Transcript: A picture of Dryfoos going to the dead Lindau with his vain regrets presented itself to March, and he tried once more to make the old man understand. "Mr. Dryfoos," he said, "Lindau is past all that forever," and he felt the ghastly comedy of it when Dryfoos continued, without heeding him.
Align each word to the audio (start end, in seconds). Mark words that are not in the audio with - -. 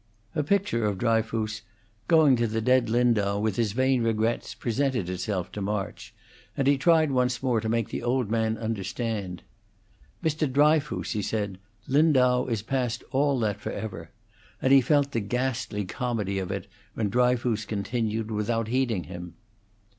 A 0.33 0.41
picture 0.41 0.83
of 0.83 0.97
Dryfoos 0.97 1.61
going 2.07 2.35
to 2.37 2.47
the 2.47 2.59
dead 2.59 2.89
Lindau 2.89 3.37
with 3.37 3.55
his 3.55 3.73
vain 3.73 4.01
regrets 4.01 4.55
presented 4.55 5.07
itself 5.11 5.51
to 5.51 5.61
March, 5.61 6.15
and 6.57 6.65
he 6.65 6.75
tried 6.75 7.11
once 7.11 7.43
more 7.43 7.61
to 7.61 7.69
make 7.69 7.89
the 7.89 8.01
old 8.01 8.31
man 8.31 8.57
understand. 8.57 9.43
"Mr. 10.25 10.51
Dryfoos," 10.51 11.11
he 11.11 11.21
said, 11.21 11.59
"Lindau 11.87 12.47
is 12.47 12.63
past 12.63 13.03
all 13.11 13.37
that 13.41 13.61
forever," 13.61 14.09
and 14.59 14.73
he 14.73 14.81
felt 14.81 15.11
the 15.11 15.19
ghastly 15.19 15.85
comedy 15.85 16.39
of 16.39 16.49
it 16.49 16.65
when 16.95 17.11
Dryfoos 17.11 17.65
continued, 17.65 18.31
without 18.31 18.69
heeding 18.69 19.03
him. 19.03 19.35